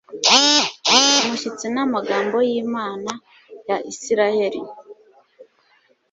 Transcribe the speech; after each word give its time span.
umushyitsi 1.23 1.65
n 1.75 1.77
amagambo 1.85 2.37
y 2.49 2.51
imana 2.63 3.11
ya 3.67 3.77
isirayeli 3.91 4.61